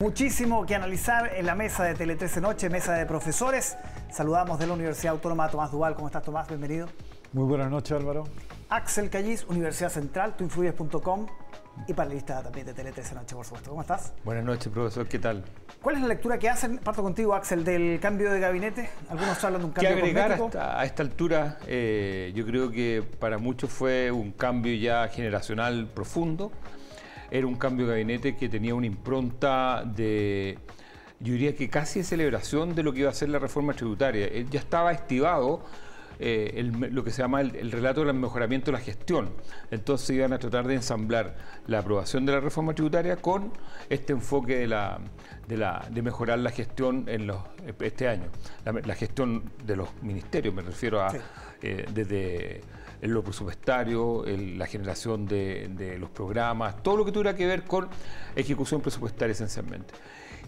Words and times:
Muchísimo 0.00 0.64
que 0.64 0.76
analizar 0.76 1.32
en 1.34 1.44
la 1.44 1.56
mesa 1.56 1.82
de 1.82 1.94
Tele 1.94 2.14
13 2.14 2.40
Noche, 2.40 2.70
mesa 2.70 2.94
de 2.94 3.04
profesores. 3.04 3.76
Saludamos 4.12 4.56
de 4.60 4.68
la 4.68 4.74
Universidad 4.74 5.14
Autónoma 5.14 5.48
Tomás 5.48 5.72
Duval. 5.72 5.96
¿Cómo 5.96 6.06
estás, 6.06 6.22
Tomás? 6.22 6.46
Bienvenido. 6.46 6.86
Muy 7.32 7.42
buenas 7.46 7.68
noches, 7.68 7.98
Álvaro. 7.98 8.22
Axel 8.68 9.10
Callis, 9.10 9.44
Universidad 9.48 9.88
Central, 9.90 10.36
tuinfluyes.com 10.36 11.26
y 11.88 11.94
panelista 11.94 12.40
también 12.44 12.66
de 12.66 12.74
Tele 12.74 12.92
13 12.92 13.16
Noche, 13.16 13.34
por 13.34 13.44
supuesto. 13.44 13.70
¿Cómo 13.70 13.82
estás? 13.82 14.12
Buenas 14.22 14.44
noches, 14.44 14.72
profesor. 14.72 15.08
¿Qué 15.08 15.18
tal? 15.18 15.42
¿Cuál 15.82 15.96
es 15.96 16.02
la 16.02 16.06
lectura 16.06 16.38
que 16.38 16.48
hacen? 16.48 16.78
Parto 16.78 17.02
contigo, 17.02 17.34
Axel, 17.34 17.64
del 17.64 17.98
cambio 17.98 18.30
de 18.30 18.38
gabinete. 18.38 18.88
Algunos 19.10 19.42
hablan 19.42 19.62
de 19.62 19.66
un 19.66 19.72
cambio 19.72 19.94
¿Qué 19.96 19.98
agregar 20.00 20.30
hasta- 20.30 20.78
a 20.80 20.84
esta 20.84 21.02
altura? 21.02 21.58
Eh, 21.66 22.30
yo 22.36 22.46
creo 22.46 22.70
que 22.70 23.02
para 23.18 23.38
muchos 23.38 23.68
fue 23.68 24.12
un 24.12 24.30
cambio 24.30 24.72
ya 24.76 25.08
generacional 25.08 25.88
profundo. 25.92 26.52
Era 27.30 27.46
un 27.46 27.56
cambio 27.56 27.86
de 27.86 27.92
gabinete 27.92 28.36
que 28.36 28.48
tenía 28.48 28.74
una 28.74 28.86
impronta 28.86 29.84
de, 29.84 30.58
yo 31.20 31.32
diría 31.32 31.54
que 31.54 31.68
casi 31.68 32.00
de 32.00 32.04
celebración 32.04 32.74
de 32.74 32.82
lo 32.82 32.92
que 32.92 33.00
iba 33.00 33.10
a 33.10 33.14
ser 33.14 33.28
la 33.28 33.38
reforma 33.38 33.74
tributaria. 33.74 34.28
Ya 34.50 34.58
estaba 34.60 34.92
estivado 34.92 35.62
eh, 36.20 36.54
el 36.56 36.72
lo 36.92 37.04
que 37.04 37.10
se 37.12 37.22
llama 37.22 37.40
el, 37.42 37.54
el 37.54 37.70
relato 37.70 38.04
del 38.04 38.14
mejoramiento 38.14 38.66
de 38.72 38.78
la 38.78 38.80
gestión. 38.84 39.30
Entonces 39.70 40.10
iban 40.10 40.32
a 40.32 40.38
tratar 40.38 40.66
de 40.66 40.74
ensamblar 40.74 41.36
la 41.66 41.78
aprobación 41.80 42.26
de 42.26 42.32
la 42.32 42.40
reforma 42.40 42.74
tributaria 42.74 43.16
con 43.16 43.52
este 43.88 44.14
enfoque 44.14 44.56
de, 44.56 44.66
la, 44.66 44.98
de, 45.46 45.56
la- 45.58 45.86
de 45.90 46.02
mejorar 46.02 46.38
la 46.40 46.50
gestión 46.50 47.04
en 47.08 47.26
los, 47.28 47.38
este 47.80 48.08
año. 48.08 48.24
La, 48.64 48.72
la 48.72 48.94
gestión 48.94 49.44
de 49.64 49.76
los 49.76 49.88
ministerios, 50.02 50.52
me 50.54 50.62
refiero 50.62 51.00
a 51.02 51.10
Sí. 51.10 51.18
eh, 51.62 51.86
desde 51.92 52.62
lo 53.02 53.22
presupuestario, 53.22 54.24
el- 54.24 54.58
la 54.58 54.66
generación 54.66 55.26
de, 55.26 55.96
los 55.98 56.10
programas, 56.10 56.82
todo 56.82 56.96
lo 56.96 57.04
que 57.04 57.12
tuviera 57.12 57.34
que 57.36 57.46
ver 57.46 57.64
con 57.64 57.88
ejecución 58.36 58.80
presupuestaria 58.80 59.32
esencialmente. 59.32 59.94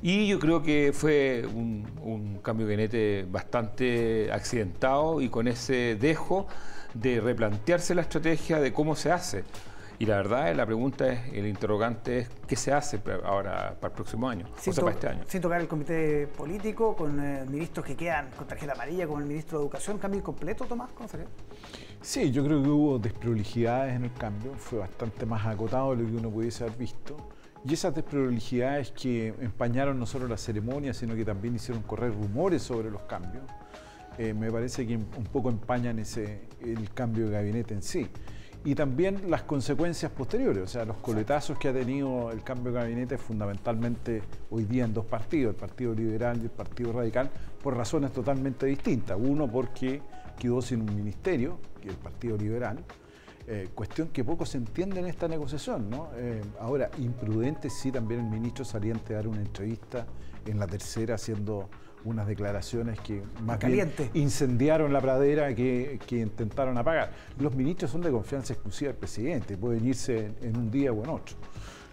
Y 0.03 0.27
yo 0.29 0.39
creo 0.39 0.63
que 0.63 0.93
fue 0.95 1.45
un, 1.55 1.87
un 2.03 2.39
cambio 2.39 2.67
de 2.67 2.73
gabinete 2.75 3.27
bastante 3.31 4.33
accidentado 4.33 5.21
y 5.21 5.29
con 5.29 5.47
ese 5.47 5.97
dejo 6.01 6.47
de 6.95 7.21
replantearse 7.21 7.95
la 7.95 8.03
estrategia 8.03 8.61
de 8.61 8.73
cómo 8.73 8.97
se 8.97 9.13
hace. 9.13 9.45
Y 10.01 10.07
la 10.07 10.17
verdad, 10.17 10.57
la 10.57 10.65
pregunta 10.65 11.13
es, 11.13 11.31
el 11.35 11.47
interrogante 11.47 12.21
es, 12.21 12.31
¿qué 12.49 12.57
se 12.57 12.73
hace 12.73 12.99
ahora 13.23 13.77
para 13.79 13.93
el 13.93 13.95
próximo 13.95 14.31
año? 14.31 14.47
Sin, 14.57 14.71
o 14.71 14.75
sea, 14.75 14.85
para 14.85 14.95
este 14.95 15.09
año. 15.09 15.25
sin 15.29 15.43
tocar 15.43 15.61
el 15.61 15.69
comité 15.69 16.27
político, 16.27 16.97
con 16.97 17.23
eh, 17.23 17.45
ministros 17.47 17.85
que 17.85 17.95
quedan 17.97 18.31
con 18.31 18.47
tarjeta 18.47 18.73
amarilla, 18.73 19.07
como 19.07 19.19
el 19.19 19.27
ministro 19.27 19.59
de 19.59 19.65
Educación. 19.65 19.99
¿Cambio 19.99 20.23
completo, 20.23 20.65
Tomás? 20.65 20.89
¿Cómo 20.95 21.07
sería? 21.07 21.27
Sí, 22.01 22.33
yo 22.33 22.43
creo 22.47 22.63
que 22.63 22.71
hubo 22.71 22.99
desprolijidades 22.99 23.95
en 23.95 24.05
el 24.05 24.13
cambio, 24.15 24.55
fue 24.55 24.79
bastante 24.79 25.27
más 25.27 25.45
acotado 25.45 25.95
de 25.95 26.03
lo 26.03 26.09
que 26.09 26.17
uno 26.17 26.31
pudiese 26.31 26.65
haber 26.65 26.79
visto. 26.79 27.19
Y 27.67 27.75
esas 27.75 27.95
desprolijidades 27.95 28.93
que 28.93 29.35
empañaron 29.39 29.99
no 29.99 30.07
solo 30.07 30.27
la 30.29 30.39
ceremonia, 30.39 30.95
sino 30.95 31.15
que 31.15 31.27
también 31.27 31.57
hicieron 31.57 31.83
correr 31.83 32.15
rumores 32.15 32.63
sobre 32.63 32.91
los 32.91 33.03
cambios, 33.03 33.45
eh, 34.17 34.33
me 34.33 34.51
parece 34.51 34.87
que 34.87 34.97
un 34.97 35.29
poco 35.31 35.51
empañan 35.51 35.99
ese, 35.99 36.49
el 36.63 36.91
cambio 36.95 37.27
de 37.27 37.33
gabinete 37.33 37.75
en 37.75 37.83
sí. 37.83 38.09
Y 38.63 38.75
también 38.75 39.31
las 39.31 39.43
consecuencias 39.45 40.13
posteriores, 40.13 40.63
o 40.63 40.67
sea, 40.67 40.85
los 40.85 40.99
coletazos 40.99 41.59
que 41.59 41.69
ha 41.69 41.73
tenido 41.73 42.31
el 42.31 42.43
cambio 42.43 42.73
de 42.73 42.81
gabinete 42.81 43.17
fundamentalmente 43.17 44.23
hoy 44.51 44.67
día 44.67 44.85
en 44.85 44.93
dos 44.93 45.07
partidos, 45.07 45.55
el 45.55 45.61
Partido 45.61 45.95
Liberal 45.95 46.39
y 46.39 46.43
el 46.43 46.51
Partido 46.51 46.93
Radical, 46.93 47.31
por 47.63 47.75
razones 47.75 48.13
totalmente 48.13 48.67
distintas. 48.67 49.17
Uno 49.19 49.51
porque 49.51 50.03
quedó 50.39 50.61
sin 50.61 50.83
un 50.83 50.95
ministerio, 50.95 51.59
que 51.81 51.89
el 51.89 51.97
Partido 51.97 52.37
Liberal, 52.37 52.85
eh, 53.47 53.71
cuestión 53.75 54.09
que 54.09 54.25
poco 54.25 54.45
se 54.45 54.59
entiende 54.59 55.01
en 55.01 55.07
esta 55.07 55.27
negociación. 55.27 55.89
¿no? 55.89 56.11
Eh, 56.17 56.43
ahora, 56.61 56.91
imprudente 56.99 57.71
sí 57.71 57.91
también 57.91 58.21
el 58.21 58.27
ministro 58.27 58.67
saliente 58.67 59.15
dar 59.15 59.27
una 59.27 59.41
entrevista 59.41 60.07
en 60.45 60.59
la 60.59 60.67
tercera 60.67 61.15
haciendo 61.15 61.71
unas 62.05 62.27
declaraciones 62.27 62.99
que 63.01 63.23
más 63.45 63.59
Caliente. 63.59 64.11
bien 64.13 64.25
incendiaron 64.25 64.93
la 64.93 65.01
pradera 65.01 65.55
que, 65.55 65.99
que 66.07 66.19
intentaron 66.19 66.77
apagar. 66.79 67.13
Los 67.39 67.55
ministros 67.55 67.91
son 67.91 68.01
de 68.01 68.11
confianza 68.11 68.53
exclusiva 68.53 68.91
del 68.91 68.99
presidente, 68.99 69.57
pueden 69.57 69.87
irse 69.87 70.27
en, 70.27 70.37
en 70.43 70.57
un 70.57 70.71
día 70.71 70.93
o 70.93 71.03
en 71.03 71.11
otro. 71.11 71.37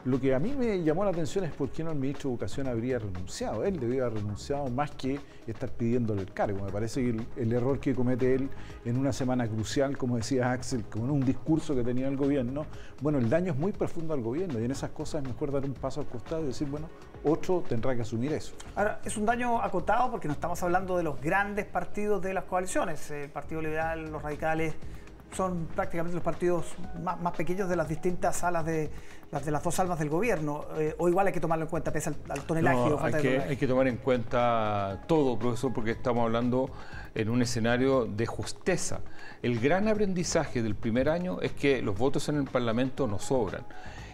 Lo 0.05 0.21
que 0.21 0.33
a 0.33 0.39
mí 0.39 0.53
me 0.57 0.83
llamó 0.83 1.03
la 1.03 1.09
atención 1.09 1.43
es 1.43 1.51
por 1.51 1.69
qué 1.69 1.83
no 1.83 1.91
el 1.91 1.97
ministro 1.97 2.29
de 2.29 2.35
Educación 2.35 2.67
habría 2.67 2.97
renunciado. 2.99 3.65
Él 3.65 3.79
debería 3.79 4.05
haber 4.05 4.19
renunciado 4.19 4.69
más 4.69 4.91
que 4.91 5.19
estar 5.45 5.69
pidiéndole 5.69 6.21
el 6.21 6.31
cargo. 6.31 6.63
Me 6.63 6.71
parece 6.71 7.01
que 7.01 7.09
el, 7.09 7.27
el 7.35 7.51
error 7.51 7.79
que 7.79 7.93
comete 7.93 8.35
él 8.35 8.49
en 8.85 8.97
una 8.97 9.11
semana 9.11 9.47
crucial, 9.47 9.97
como 9.97 10.15
decía 10.15 10.51
Axel, 10.51 10.85
con 10.85 11.09
un 11.09 11.25
discurso 11.25 11.75
que 11.75 11.83
tenía 11.83 12.07
el 12.07 12.15
gobierno, 12.15 12.65
bueno, 13.01 13.17
el 13.17 13.29
daño 13.29 13.51
es 13.51 13.57
muy 13.57 13.73
profundo 13.73 14.13
al 14.13 14.21
gobierno 14.21 14.59
y 14.59 14.65
en 14.65 14.71
esas 14.71 14.91
cosas 14.91 15.23
es 15.23 15.27
mejor 15.27 15.51
dar 15.51 15.65
un 15.65 15.73
paso 15.73 15.99
al 15.99 16.07
costado 16.07 16.43
y 16.43 16.47
decir, 16.47 16.69
bueno, 16.69 16.89
otro 17.23 17.63
tendrá 17.67 17.95
que 17.95 18.01
asumir 18.01 18.31
eso. 18.33 18.53
Ahora, 18.75 19.01
es 19.03 19.17
un 19.17 19.25
daño 19.25 19.61
acotado 19.61 20.11
porque 20.11 20.27
no 20.27 20.33
estamos 20.33 20.61
hablando 20.63 20.97
de 20.97 21.03
los 21.03 21.19
grandes 21.19 21.65
partidos 21.65 22.21
de 22.21 22.33
las 22.33 22.45
coaliciones. 22.45 23.11
El 23.11 23.29
Partido 23.29 23.61
Liberal, 23.61 24.09
los 24.11 24.21
radicales, 24.21 24.75
son 25.31 25.67
prácticamente 25.75 26.15
los 26.15 26.23
partidos 26.23 26.65
más, 27.03 27.19
más 27.19 27.33
pequeños 27.35 27.69
de 27.69 27.75
las 27.75 27.87
distintas 27.87 28.37
salas 28.37 28.65
de 28.65 28.89
las, 29.31 29.45
de 29.45 29.51
las 29.51 29.63
dos 29.63 29.79
almas 29.79 29.99
del 29.99 30.09
gobierno. 30.09 30.65
Eh, 30.77 30.95
o 30.97 31.09
igual 31.09 31.27
hay 31.27 31.33
que 31.33 31.39
tomarlo 31.39 31.65
en 31.65 31.69
cuenta, 31.69 31.91
pese 31.91 32.09
al, 32.09 32.15
al 32.29 32.41
tonelaje 32.41 32.77
No, 32.77 32.95
o 32.95 32.97
falta 32.97 33.05
hay, 33.05 33.11
de 33.13 33.21
que, 33.21 33.27
tonelaje. 33.29 33.49
hay 33.49 33.57
que 33.57 33.67
tomar 33.67 33.87
en 33.87 33.97
cuenta 33.97 35.03
todo, 35.07 35.37
profesor, 35.37 35.73
porque 35.73 35.91
estamos 35.91 36.23
hablando 36.23 36.69
en 37.13 37.29
un 37.29 37.41
escenario 37.41 38.05
de 38.05 38.25
justeza. 38.25 39.01
El 39.41 39.59
gran 39.59 39.87
aprendizaje 39.87 40.61
del 40.63 40.75
primer 40.75 41.09
año 41.09 41.41
es 41.41 41.51
que 41.51 41.81
los 41.81 41.97
votos 41.97 42.29
en 42.29 42.37
el 42.37 42.45
Parlamento 42.45 43.07
no 43.07 43.19
sobran. 43.19 43.63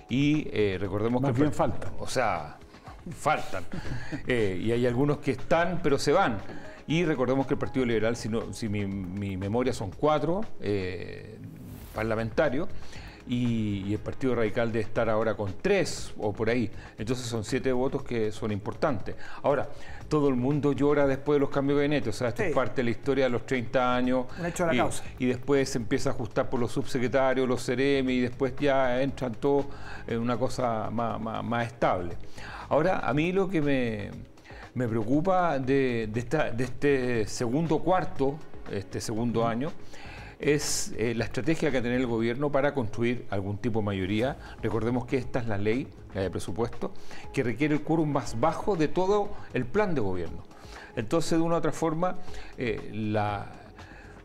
Y 0.09 0.47
eh, 0.51 0.77
recordemos 0.79 1.21
Más 1.21 1.33
que... 1.33 1.41
bien 1.41 1.53
faltan. 1.53 1.93
O 1.99 2.07
sea, 2.07 2.57
faltan. 3.11 3.63
Eh, 4.27 4.59
y 4.61 4.71
hay 4.71 4.85
algunos 4.87 5.17
que 5.17 5.31
están, 5.31 5.79
pero 5.83 5.97
se 5.97 6.11
van. 6.11 6.37
Y 6.87 7.05
recordemos 7.05 7.47
que 7.47 7.53
el 7.53 7.59
Partido 7.59 7.85
Liberal, 7.85 8.15
si, 8.15 8.27
no- 8.29 8.51
si 8.53 8.67
mi, 8.69 8.85
mi 8.85 9.37
memoria 9.37 9.71
son 9.73 9.91
cuatro 9.91 10.41
eh, 10.61 11.37
parlamentarios, 11.95 12.67
y, 13.25 13.85
y 13.87 13.93
el 13.93 13.99
Partido 13.99 14.35
Radical 14.35 14.69
debe 14.73 14.83
estar 14.83 15.09
ahora 15.09 15.33
con 15.35 15.53
tres 15.61 16.13
o 16.17 16.33
por 16.33 16.49
ahí. 16.49 16.69
Entonces 16.97 17.25
son 17.25 17.45
siete 17.45 17.71
votos 17.71 18.03
que 18.03 18.33
son 18.33 18.51
importantes. 18.51 19.15
Ahora, 19.43 19.69
todo 20.09 20.27
el 20.27 20.35
mundo 20.35 20.73
llora 20.73 21.07
después 21.07 21.37
de 21.37 21.39
los 21.39 21.49
cambios 21.49 21.77
de 21.79 21.83
gabinete, 21.85 22.09
o 22.09 22.13
sea, 22.13 22.27
esto 22.27 22.43
Sí. 22.43 22.49
es 22.49 22.53
parte 22.55 22.81
de 22.81 22.83
la 22.83 22.89
historia 22.91 23.23
de 23.23 23.29
los 23.29 23.45
30 23.45 23.95
años. 23.95 24.25
Un 24.37 24.45
hecho 24.45 24.63
de 24.63 24.67
la 24.67 24.75
y, 24.75 24.77
causa. 24.79 25.03
y 25.19 25.25
después 25.27 25.69
se 25.69 25.77
empieza 25.77 26.09
a 26.09 26.13
ajustar 26.13 26.49
por 26.49 26.59
los 26.59 26.73
subsecretarios, 26.73 27.47
los 27.47 27.63
ceremi, 27.65 28.15
y 28.15 28.19
después 28.19 28.53
ya 28.59 29.01
entran 29.01 29.33
todos 29.35 29.67
en 30.05 30.19
una 30.19 30.35
cosa 30.37 30.89
más, 30.91 31.19
más- 31.21 31.43
más 31.45 31.65
estable. 31.67 32.17
Ahora, 32.67 32.99
a 32.99 33.13
mí 33.13 33.31
lo 33.31 33.47
que 33.49 33.61
me, 33.61 34.11
me 34.75 34.87
preocupa 34.87 35.59
de, 35.59 36.09
de 36.11 36.19
esta- 36.19 36.51
de 36.51 36.63
este 36.63 37.27
segundo 37.27 37.79
cuarto, 37.79 38.37
este 38.71 38.99
segundo 39.01 39.45
año, 39.45 39.71
es 40.39 40.93
eh, 40.97 41.13
la 41.15 41.25
estrategia 41.25 41.71
que 41.71 41.79
tiene 41.81 41.95
el 41.97 42.07
gobierno 42.07 42.51
para 42.51 42.73
construir 42.73 43.25
algún 43.29 43.57
tipo 43.57 43.79
de 43.79 43.85
mayoría. 43.85 44.35
Recordemos 44.61 45.05
que 45.05 45.17
esta 45.17 45.39
es 45.39 45.47
la 45.47 45.57
ley, 45.57 45.87
la 46.13 46.21
de 46.21 46.29
presupuesto, 46.29 46.91
que 47.31 47.43
requiere 47.43 47.75
el 47.75 47.81
quórum 47.81 48.11
más 48.11 48.39
bajo 48.39 48.75
de 48.75 48.87
todo 48.87 49.29
el 49.53 49.65
plan 49.65 49.95
de 49.95 50.01
gobierno. 50.01 50.43
Entonces, 50.95 51.31
de 51.37 51.43
una 51.43 51.55
u 51.55 51.57
otra 51.59 51.71
forma, 51.71 52.17
eh, 52.57 52.89
la, 52.93 53.51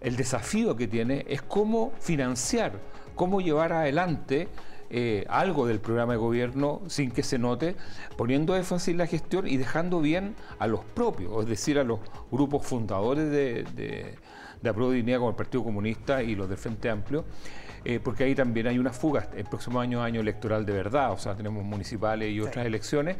el 0.00 0.16
desafío 0.16 0.76
que 0.76 0.88
tiene 0.88 1.24
es 1.28 1.42
cómo 1.42 1.92
financiar, 2.00 2.72
cómo 3.14 3.40
llevar 3.40 3.72
adelante 3.72 4.48
eh, 4.90 5.26
algo 5.28 5.66
del 5.66 5.80
programa 5.80 6.14
de 6.14 6.18
gobierno 6.18 6.80
sin 6.86 7.10
que 7.10 7.22
se 7.22 7.38
note, 7.38 7.76
poniendo 8.16 8.56
énfasis 8.56 8.88
en 8.88 8.98
la 8.98 9.06
gestión 9.06 9.46
y 9.46 9.56
dejando 9.56 10.00
bien 10.00 10.34
a 10.58 10.66
los 10.66 10.80
propios, 10.80 11.42
es 11.42 11.48
decir, 11.48 11.78
a 11.78 11.84
los 11.84 12.00
grupos 12.30 12.66
fundadores 12.66 13.30
de, 13.30 13.64
de, 13.74 14.14
de 14.62 15.16
como 15.18 15.30
el 15.30 15.36
Partido 15.36 15.64
Comunista 15.64 16.22
y 16.22 16.34
los 16.34 16.48
del 16.48 16.58
Frente 16.58 16.90
Amplio, 16.90 17.24
eh, 17.84 18.00
porque 18.02 18.24
ahí 18.24 18.34
también 18.34 18.66
hay 18.66 18.78
una 18.78 18.92
fuga. 18.92 19.28
El 19.36 19.44
próximo 19.44 19.80
año 19.80 20.02
año 20.02 20.20
electoral 20.20 20.66
de 20.66 20.72
verdad, 20.72 21.12
o 21.12 21.18
sea, 21.18 21.34
tenemos 21.34 21.64
municipales 21.64 22.30
y 22.30 22.40
otras 22.40 22.66
elecciones, 22.66 23.16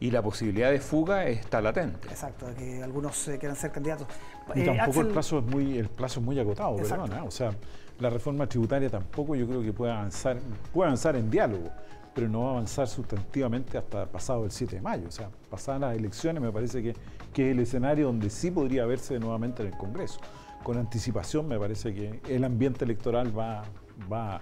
y 0.00 0.10
la 0.10 0.22
posibilidad 0.22 0.70
de 0.70 0.80
fuga 0.80 1.26
está 1.26 1.60
latente. 1.60 2.08
Exacto, 2.08 2.46
de 2.46 2.54
que 2.54 2.82
algunos 2.82 3.28
eh, 3.28 3.38
quieran 3.38 3.56
ser 3.56 3.70
candidatos. 3.70 4.06
Y 4.54 4.60
Eh, 4.60 4.64
tampoco 4.64 4.90
Axel, 4.90 5.06
el 5.06 5.12
plazo 5.12 5.38
es 5.38 5.44
muy 5.44 5.78
el 5.78 5.88
plazo 5.88 6.20
es 6.20 6.26
muy 6.26 6.38
acotado, 6.38 6.76
perdona, 6.76 7.24
O 7.24 7.30
sea, 7.30 7.52
la 7.98 8.10
reforma 8.10 8.46
tributaria 8.46 8.88
tampoco 8.88 9.36
yo 9.36 9.46
creo 9.46 9.62
que 9.62 9.72
puede 9.72 9.92
avanzar, 9.92 10.38
puede 10.72 10.88
avanzar 10.88 11.16
en 11.16 11.30
diálogo, 11.30 11.70
pero 12.14 12.28
no 12.28 12.42
va 12.42 12.48
a 12.48 12.50
avanzar 12.52 12.88
sustantivamente 12.88 13.78
hasta 13.78 14.06
pasado 14.06 14.44
el 14.44 14.50
7 14.50 14.76
de 14.76 14.82
mayo. 14.82 15.06
O 15.06 15.12
sea, 15.12 15.28
pasadas 15.50 15.80
las 15.82 15.96
elecciones 15.96 16.42
me 16.42 16.50
parece 16.50 16.82
que, 16.82 16.94
que 17.32 17.50
es 17.50 17.56
el 17.56 17.62
escenario 17.62 18.06
donde 18.06 18.30
sí 18.30 18.50
podría 18.50 18.86
verse 18.86 19.18
nuevamente 19.18 19.62
en 19.62 19.68
el 19.68 19.76
Congreso. 19.76 20.20
Con 20.62 20.78
anticipación 20.78 21.46
me 21.46 21.58
parece 21.58 21.94
que 21.94 22.20
el 22.28 22.44
ambiente 22.44 22.84
electoral 22.84 23.36
va, 23.38 23.64
va 24.10 24.40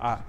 a 0.00 0.20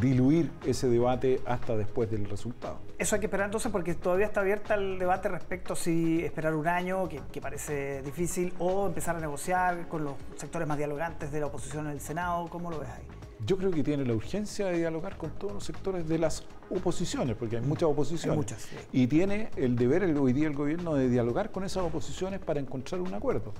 diluir 0.00 0.50
ese 0.66 0.88
debate 0.88 1.40
hasta 1.46 1.76
después 1.76 2.10
del 2.10 2.28
resultado. 2.28 2.78
Eso 2.98 3.16
hay 3.16 3.20
que 3.20 3.26
esperar 3.26 3.46
entonces 3.46 3.72
porque 3.72 3.94
todavía 3.94 4.26
está 4.26 4.40
abierta 4.40 4.74
el 4.74 4.98
debate 4.98 5.28
respecto 5.28 5.72
a 5.72 5.76
si 5.76 6.22
esperar 6.22 6.54
un 6.54 6.68
año, 6.68 7.08
que, 7.08 7.20
que 7.32 7.40
parece 7.40 8.02
difícil, 8.02 8.52
o 8.58 8.86
empezar 8.86 9.16
a 9.16 9.20
negociar 9.20 9.88
con 9.88 10.04
los 10.04 10.14
sectores 10.36 10.68
más 10.68 10.78
dialogantes 10.78 11.32
de 11.32 11.40
la 11.40 11.46
oposición 11.46 11.86
en 11.86 11.92
el 11.92 12.00
Senado. 12.00 12.48
¿Cómo 12.48 12.70
lo 12.70 12.80
ves 12.80 12.90
ahí? 12.90 13.14
yo 13.46 13.58
creo 13.58 13.70
que 13.70 13.82
tiene 13.82 14.04
la 14.04 14.14
urgencia 14.14 14.66
de 14.66 14.78
dialogar 14.78 15.16
con 15.16 15.30
todos 15.30 15.54
los 15.54 15.64
sectores 15.64 16.08
de 16.08 16.18
las 16.18 16.44
oposiciones, 16.70 17.36
porque 17.36 17.56
hay 17.56 17.62
muchas 17.62 17.88
oposiciones. 17.88 18.36
muchas, 18.36 18.68
Y 18.92 19.06
tiene 19.06 19.50
el 19.56 19.76
deber 19.76 20.02
el, 20.02 20.16
hoy 20.16 20.32
día 20.32 20.46
el 20.46 20.54
gobierno 20.54 20.94
de 20.94 21.08
dialogar 21.08 21.50
con 21.50 21.64
esas 21.64 21.82
oposiciones 21.84 22.40
para 22.40 22.60
encontrar 22.60 23.00
un 23.00 23.12
acuerdo. 23.12 23.52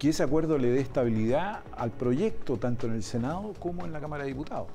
Que 0.00 0.08
ese 0.08 0.22
acuerdo 0.22 0.56
le 0.56 0.70
dé 0.70 0.80
estabilidad 0.80 1.60
al 1.76 1.90
proyecto, 1.90 2.56
tanto 2.56 2.86
en 2.86 2.94
el 2.94 3.02
Senado 3.02 3.52
como 3.58 3.84
en 3.84 3.92
la 3.92 4.00
Cámara 4.00 4.24
de 4.24 4.30
Diputados. 4.30 4.68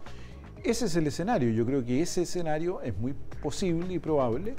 Ese 0.64 0.86
es 0.86 0.96
el 0.96 1.08
escenario. 1.08 1.50
Yo 1.50 1.66
creo 1.66 1.84
que 1.84 2.00
ese 2.00 2.22
escenario 2.22 2.80
es 2.82 2.96
muy 2.96 3.16
posible 3.42 3.92
y 3.92 3.98
probable 3.98 4.54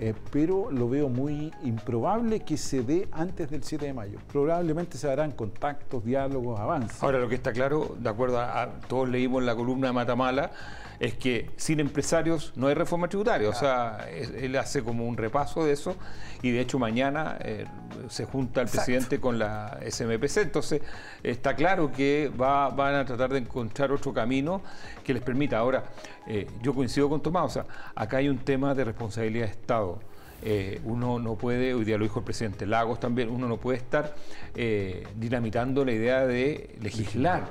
eh, 0.00 0.14
pero 0.30 0.70
lo 0.70 0.88
veo 0.88 1.08
muy 1.08 1.52
improbable 1.64 2.40
que 2.40 2.56
se 2.56 2.82
dé 2.82 3.08
antes 3.10 3.50
del 3.50 3.64
7 3.64 3.86
de 3.86 3.92
mayo. 3.92 4.18
Probablemente 4.30 4.96
se 4.96 5.08
darán 5.08 5.32
contactos, 5.32 6.04
diálogos, 6.04 6.60
avances. 6.60 7.02
Ahora, 7.02 7.18
lo 7.18 7.28
que 7.28 7.34
está 7.34 7.52
claro, 7.52 7.96
de 7.98 8.08
acuerdo 8.08 8.38
a, 8.40 8.68
todos 8.86 9.08
leímos 9.08 9.42
la 9.42 9.56
columna 9.56 9.88
de 9.88 9.92
Matamala, 9.92 10.52
es 11.00 11.14
que 11.14 11.50
sin 11.56 11.80
empresarios 11.80 12.52
no 12.56 12.68
hay 12.68 12.74
reforma 12.74 13.08
tributaria. 13.08 13.48
O 13.48 13.54
sea, 13.54 14.08
él 14.10 14.56
hace 14.56 14.82
como 14.82 15.06
un 15.06 15.16
repaso 15.16 15.64
de 15.64 15.72
eso 15.72 15.96
y 16.42 16.50
de 16.50 16.60
hecho 16.60 16.78
mañana 16.78 17.36
eh, 17.40 17.66
se 18.08 18.24
junta 18.24 18.62
el 18.62 18.68
presidente 18.68 19.20
con 19.20 19.38
la 19.38 19.78
SMPC. 19.88 20.38
Entonces, 20.38 20.82
está 21.22 21.54
claro 21.54 21.92
que 21.92 22.30
va, 22.40 22.68
van 22.70 22.94
a 22.94 23.04
tratar 23.04 23.32
de 23.32 23.38
encontrar 23.38 23.92
otro 23.92 24.12
camino 24.12 24.62
que 25.04 25.14
les 25.14 25.22
permita. 25.22 25.58
Ahora, 25.58 25.84
eh, 26.26 26.46
yo 26.62 26.74
coincido 26.74 27.08
con 27.08 27.22
Tomás, 27.22 27.44
o 27.44 27.48
sea, 27.48 27.66
acá 27.94 28.18
hay 28.18 28.28
un 28.28 28.38
tema 28.38 28.74
de 28.74 28.84
responsabilidad 28.84 29.48
Estado. 29.68 29.98
Eh, 30.40 30.80
uno 30.84 31.18
no 31.18 31.34
puede, 31.34 31.74
hoy 31.74 31.84
día 31.84 31.98
lo 31.98 32.04
dijo 32.04 32.20
el 32.20 32.24
presidente 32.24 32.64
Lagos 32.64 33.00
también, 33.00 33.28
uno 33.28 33.46
no 33.46 33.58
puede 33.58 33.76
estar 33.76 34.14
eh, 34.54 35.06
dinamitando 35.16 35.84
la 35.84 35.92
idea 35.92 36.26
de 36.26 36.74
legislar. 36.80 37.44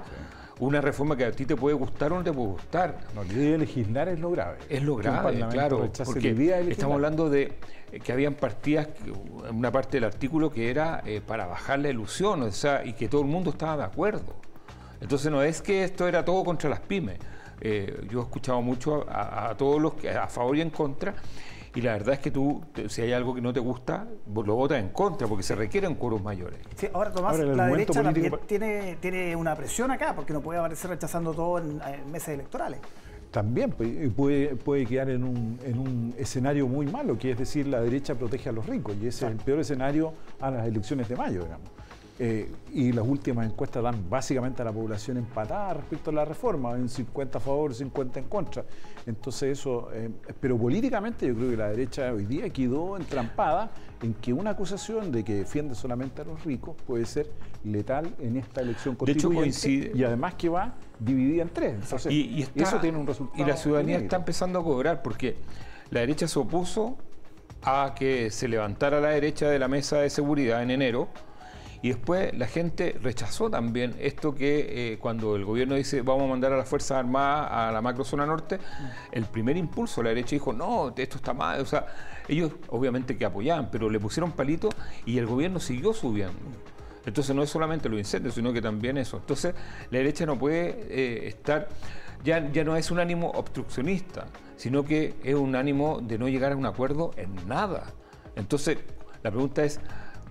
Una 0.59 0.81
reforma 0.81 1.15
que 1.15 1.25
a 1.25 1.31
ti 1.31 1.45
te 1.45 1.55
puede 1.55 1.75
gustar 1.75 2.11
o 2.11 2.15
no 2.15 2.23
te 2.23 2.33
puede 2.33 2.47
gustar. 2.47 3.01
No, 3.13 3.23
la 3.23 3.31
idea 3.31 3.51
de 3.51 3.57
legislar 3.59 4.07
es 4.07 4.19
lo 4.19 4.31
grave. 4.31 4.57
Es 4.67 4.81
lo 4.81 4.95
grave, 4.95 5.45
claro. 5.51 5.91
Porque 6.03 6.31
estamos 6.71 6.95
hablando 6.95 7.29
de 7.29 7.53
que 8.03 8.11
habían 8.11 8.33
partidas, 8.33 8.87
una 9.51 9.71
parte 9.71 9.97
del 9.97 10.05
artículo 10.05 10.49
que 10.49 10.71
era 10.71 11.03
para 11.27 11.45
bajar 11.45 11.77
la 11.77 11.89
ilusión, 11.89 12.41
o 12.41 12.51
sea, 12.51 12.83
y 12.83 12.93
que 12.93 13.07
todo 13.07 13.21
el 13.21 13.27
mundo 13.27 13.51
estaba 13.51 13.77
de 13.77 13.83
acuerdo. 13.83 14.33
Entonces 14.99 15.31
no 15.31 15.43
es 15.43 15.61
que 15.61 15.83
esto 15.83 16.07
era 16.07 16.25
todo 16.25 16.43
contra 16.43 16.67
las 16.67 16.79
pymes. 16.79 17.19
Eh, 17.59 18.05
yo 18.09 18.19
he 18.19 18.23
escuchado 18.23 18.61
mucho 18.61 19.05
a, 19.09 19.55
todos 19.57 19.81
los 19.81 19.95
que 19.95 20.09
a 20.09 20.27
favor 20.27 20.55
y 20.57 20.61
en 20.61 20.69
contra. 20.69 21.15
Y 21.75 21.81
la 21.81 21.93
verdad 21.93 22.15
es 22.15 22.19
que 22.19 22.31
tú, 22.31 22.61
si 22.87 23.01
hay 23.01 23.13
algo 23.13 23.35
que 23.35 23.41
no 23.41 23.53
te 23.53 23.59
gusta, 23.59 24.07
lo 24.33 24.55
votas 24.55 24.79
en 24.79 24.89
contra, 24.89 25.27
porque 25.27 25.43
se 25.43 25.55
requieren 25.55 25.95
curos 25.95 26.21
mayores. 26.21 26.59
Sí, 26.75 26.87
ahora 26.93 27.11
Tomás, 27.11 27.37
la 27.39 27.67
derecha 27.67 28.01
también 28.01 28.33
tiene, 28.47 28.97
tiene 28.99 29.35
una 29.35 29.55
presión 29.55 29.91
acá, 29.91 30.15
porque 30.15 30.33
no 30.33 30.41
puede 30.41 30.59
aparecer 30.59 30.89
rechazando 30.89 31.33
todo 31.33 31.59
en, 31.59 31.81
meses 32.11 32.29
electorales 32.29 32.79
también 33.31 33.71
puede, 33.71 34.55
puede 34.55 34.85
quedar 34.85 35.09
en 35.09 35.23
un, 35.23 35.59
en 35.63 35.77
un, 35.77 36.15
escenario 36.17 36.65
muy 36.65 36.87
malo, 36.87 37.19
que 37.19 37.31
es 37.31 37.37
decir, 37.37 37.67
la 37.67 37.81
derecha 37.81 38.15
protege 38.15 38.49
a 38.49 38.51
los 38.51 38.65
ricos, 38.65 38.95
y 38.95 39.07
ese 39.07 39.25
es 39.25 39.31
el 39.31 39.37
peor 39.37 39.59
escenario 39.59 40.13
a 40.39 40.49
las 40.49 40.65
elecciones 40.65 41.09
de 41.09 41.15
mayo, 41.17 41.43
digamos. 41.43 41.69
Eh, 42.19 42.49
y 42.73 42.91
las 42.93 43.05
últimas 43.07 43.45
encuestas 43.45 43.83
dan 43.83 44.09
básicamente 44.09 44.63
a 44.63 44.65
la 44.65 44.71
población 44.71 45.17
empatada 45.17 45.75
respecto 45.75 46.09
a 46.09 46.13
la 46.13 46.25
reforma, 46.25 46.73
en 46.73 46.89
50 46.89 47.37
a 47.37 47.41
favor, 47.41 47.75
50 47.75 48.19
en 48.19 48.25
contra. 48.25 48.65
Entonces 49.05 49.59
eso, 49.59 49.89
eh, 49.93 50.09
pero 50.39 50.57
políticamente 50.57 51.27
yo 51.27 51.35
creo 51.35 51.51
que 51.51 51.57
la 51.57 51.69
derecha 51.69 52.11
hoy 52.11 52.25
día 52.25 52.49
quedó 52.49 52.97
entrampada 52.97 53.69
en 54.01 54.15
que 54.15 54.33
una 54.33 54.51
acusación 54.51 55.11
de 55.11 55.23
que 55.23 55.35
defiende 55.35 55.75
solamente 55.75 56.23
a 56.23 56.25
los 56.25 56.43
ricos 56.43 56.75
puede 56.87 57.05
ser 57.05 57.29
letal 57.63 58.11
en 58.19 58.37
esta 58.37 58.61
elección 58.61 58.95
constituyente 58.95 59.91
y 59.93 60.03
además 60.03 60.33
que 60.33 60.49
va 60.49 60.73
dividida 60.99 61.43
en 61.43 61.49
tres. 61.49 61.75
Entonces, 61.75 62.11
y, 62.11 62.47
eso 62.55 62.79
tiene 62.79 62.97
un 62.97 63.05
resultado. 63.05 63.43
Y 63.43 63.47
la 63.47 63.57
ciudadanía 63.57 63.97
está 63.97 64.15
empezando 64.15 64.59
a 64.59 64.63
cobrar 64.63 65.03
porque 65.03 65.35
la 65.91 65.99
derecha 65.99 66.27
se 66.27 66.39
opuso 66.39 66.97
a 67.61 67.93
que 67.95 68.31
se 68.31 68.47
levantara 68.47 68.99
la 68.99 69.09
derecha 69.09 69.49
de 69.49 69.59
la 69.59 69.67
mesa 69.67 69.99
de 69.99 70.09
seguridad 70.09 70.63
en 70.63 70.71
enero 70.71 71.09
y 71.81 71.89
después 71.89 72.35
la 72.37 72.47
gente 72.47 72.97
rechazó 73.01 73.49
también 73.49 73.95
esto 73.99 74.33
que 74.33 74.93
eh, 74.93 74.97
cuando 74.99 75.35
el 75.35 75.45
gobierno 75.45 75.75
dice 75.75 76.01
vamos 76.01 76.23
a 76.23 76.27
mandar 76.27 76.53
a 76.53 76.57
las 76.57 76.67
Fuerzas 76.67 76.97
Armadas 76.97 77.49
a 77.51 77.71
la 77.71 77.81
macrozona 77.81 78.25
norte, 78.25 78.59
el 79.11 79.25
primer 79.25 79.57
impulso, 79.57 80.01
la 80.01 80.09
derecha 80.09 80.31
dijo, 80.31 80.53
no, 80.53 80.93
esto 80.95 81.17
está 81.17 81.33
mal. 81.33 81.61
O 81.61 81.65
sea, 81.65 81.85
ellos 82.27 82.53
obviamente 82.69 83.17
que 83.17 83.25
apoyaban, 83.25 83.69
pero 83.71 83.89
le 83.89 83.99
pusieron 83.99 84.31
palito 84.31 84.69
y 85.05 85.17
el 85.17 85.25
gobierno 85.25 85.59
siguió 85.59 85.93
subiendo. 85.93 86.39
Entonces 87.05 87.35
no 87.35 87.43
es 87.43 87.49
solamente 87.49 87.87
los 87.87 87.99
incendios, 87.99 88.33
sino 88.33 88.51
que 88.51 88.61
también 88.61 88.97
eso. 88.97 89.17
Entonces 89.17 89.55
la 89.89 89.97
derecha 89.99 90.25
no 90.25 90.37
puede 90.37 90.87
eh, 90.89 91.27
estar, 91.27 91.69
ya, 92.23 92.51
ya 92.51 92.63
no 92.63 92.75
es 92.75 92.91
un 92.91 92.99
ánimo 92.99 93.31
obstruccionista, 93.31 94.25
sino 94.57 94.83
que 94.83 95.13
es 95.23 95.35
un 95.35 95.55
ánimo 95.55 96.01
de 96.01 96.17
no 96.17 96.27
llegar 96.27 96.51
a 96.51 96.55
un 96.55 96.65
acuerdo 96.65 97.11
en 97.15 97.47
nada. 97.47 97.93
Entonces 98.35 98.79
la 99.23 99.31
pregunta 99.31 99.63
es, 99.63 99.79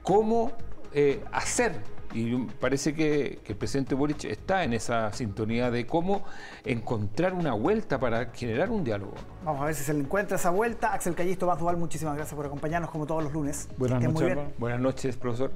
¿cómo 0.03 0.53
eh, 0.93 1.23
hacer. 1.33 1.81
Y 2.15 2.35
parece 2.37 2.95
que, 2.95 3.41
el 3.45 3.57
presidente 3.57 3.95
Boric 3.95 4.25
está 4.25 4.65
en 4.65 4.73
esa 4.73 5.13
sintonía 5.13 5.71
de 5.71 5.87
cómo 5.87 6.25
encontrar 6.65 7.35
una 7.35 7.53
vuelta 7.53 7.99
para 7.99 8.27
generar 8.27 8.71
un 8.71 8.85
diálogo. 8.85 9.15
Vamos 9.45 9.63
a 9.63 9.67
ver 9.67 9.75
si 9.75 9.85
se 9.85 9.93
le 9.93 10.01
encuentra 10.01 10.37
esa 10.37 10.51
vuelta. 10.51 10.93
Axel 10.95 11.15
Callisto, 11.15 11.41
Tomás 11.47 11.59
Duval, 11.59 11.77
muchísimas 11.77 12.17
gracias 12.17 12.35
por 12.35 12.47
acompañarnos 12.47 12.91
como 12.91 13.07
todos 13.07 13.23
los 13.23 13.33
lunes. 13.33 13.69
Buenas 13.77 14.03
noches. 14.03 14.39
Buenas 14.59 14.81
noches, 14.81 15.17
profesor. 15.17 15.53